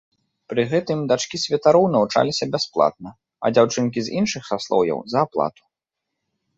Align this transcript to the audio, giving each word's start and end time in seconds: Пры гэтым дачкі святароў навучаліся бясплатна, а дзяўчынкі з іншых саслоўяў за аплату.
Пры 0.53 0.61
гэтым 0.71 1.03
дачкі 1.11 1.39
святароў 1.43 1.85
навучаліся 1.97 2.49
бясплатна, 2.57 3.09
а 3.45 3.55
дзяўчынкі 3.59 3.99
з 4.09 4.19
іншых 4.19 4.43
саслоўяў 4.53 4.99
за 5.15 5.25
аплату. 5.29 5.63